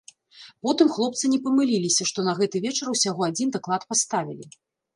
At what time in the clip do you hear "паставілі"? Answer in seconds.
3.95-4.45